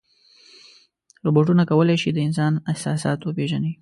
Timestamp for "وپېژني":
3.21-3.69